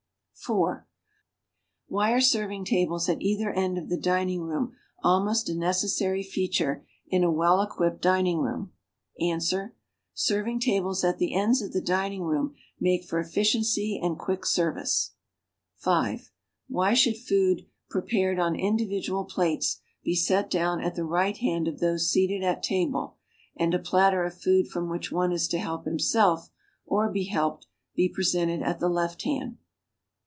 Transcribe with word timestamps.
(4) 0.43 0.87
W'hy 1.91 2.09
are 2.13 2.19
ser\'ing 2.19 2.65
tables 2.65 3.07
at 3.07 3.19
cither 3.21 3.51
end 3.53 3.77
of 3.77 3.89
the 3.89 3.97
dining 3.99 4.41
room 4.41 4.75
almost 5.03 5.47
a 5.47 5.51
neces 5.51 5.89
sary 5.89 6.23
feature 6.23 6.83
in 7.05 7.23
a 7.23 7.29
well 7.31 7.61
equipped 7.61 8.01
dining 8.01 8.39
room? 8.39 8.73
Ans. 9.19 9.53
Serving 10.15 10.59
tables 10.59 11.03
at 11.03 11.19
the 11.19 11.35
ends 11.35 11.61
of 11.61 11.73
the 11.73 11.79
dining 11.81 12.23
room 12.23 12.55
make 12.79 13.03
for 13.03 13.19
effi 13.19 13.41
ciency 13.41 14.03
and 14.03 14.17
quick 14.17 14.43
service. 14.43 15.11
(5) 15.75 16.31
Why 16.67 16.95
should 16.95 17.17
food 17.17 17.67
prepared 17.87 18.39
on 18.39 18.55
individual 18.55 19.25
plates 19.25 19.79
be 20.03 20.15
set 20.15 20.49
down 20.49 20.81
at 20.81 20.95
the 20.95 21.05
right 21.05 21.37
hand 21.37 21.67
of 21.67 21.77
those 21.79 22.09
seated 22.09 22.41
at 22.43 22.63
table, 22.63 23.15
and 23.55 23.75
a 23.75 23.79
platter 23.79 24.23
of 24.25 24.41
food 24.41 24.67
from 24.69 24.89
which 24.89 25.11
one 25.11 25.31
is 25.31 25.47
to 25.49 25.59
help 25.59 25.85
himself, 25.85 26.49
or 26.83 27.11
be 27.11 27.25
helped, 27.25 27.67
be 27.93 28.09
presented 28.09 28.63
at 28.63 28.79
the 28.79 28.89
left 28.89 29.21
hand? 29.21 29.57